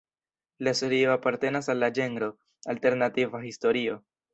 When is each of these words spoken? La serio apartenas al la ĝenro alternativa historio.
La 0.67 0.73
serio 0.79 1.11
apartenas 1.17 1.71
al 1.75 1.81
la 1.85 1.91
ĝenro 2.01 2.33
alternativa 2.77 3.49
historio. 3.49 4.05